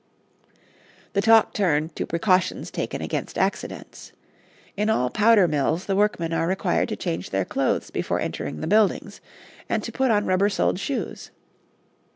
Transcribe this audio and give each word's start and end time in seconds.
The 1.13 1.21
talk 1.21 1.53
turned 1.53 1.95
to 1.95 2.07
precautions 2.07 2.71
taken 2.71 3.03
against 3.03 3.37
accidents. 3.37 4.13
In 4.75 4.89
all 4.89 5.11
powder 5.11 5.47
mills 5.47 5.85
the 5.85 5.95
workmen 5.95 6.33
are 6.33 6.47
required 6.47 6.89
to 6.89 6.95
change 6.95 7.29
their 7.29 7.45
clothes 7.45 7.91
before 7.91 8.19
entering 8.19 8.61
the 8.61 8.65
buildings, 8.65 9.21
and 9.69 9.83
to 9.83 9.91
put 9.91 10.09
on 10.09 10.25
rubber 10.25 10.49
soled 10.49 10.79
shoes. 10.79 11.29